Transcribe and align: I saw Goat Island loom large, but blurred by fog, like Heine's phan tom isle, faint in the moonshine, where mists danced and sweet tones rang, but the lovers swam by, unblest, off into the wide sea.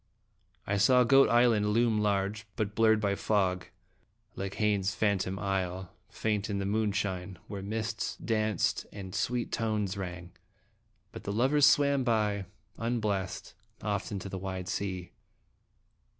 I 0.65 0.77
saw 0.77 1.03
Goat 1.03 1.29
Island 1.29 1.67
loom 1.73 1.99
large, 1.99 2.47
but 2.55 2.73
blurred 2.73 2.99
by 2.99 3.13
fog, 3.13 3.67
like 4.35 4.55
Heine's 4.55 4.95
phan 4.95 5.19
tom 5.19 5.37
isle, 5.37 5.91
faint 6.09 6.49
in 6.49 6.57
the 6.57 6.65
moonshine, 6.65 7.37
where 7.47 7.61
mists 7.61 8.15
danced 8.15 8.87
and 8.91 9.13
sweet 9.13 9.51
tones 9.51 9.97
rang, 9.97 10.31
but 11.11 11.23
the 11.23 11.31
lovers 11.31 11.67
swam 11.67 12.03
by, 12.03 12.45
unblest, 12.79 13.53
off 13.83 14.09
into 14.11 14.27
the 14.27 14.39
wide 14.39 14.67
sea. 14.67 15.11